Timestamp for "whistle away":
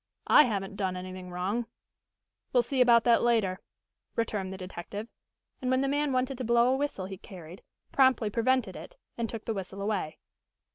9.53-10.17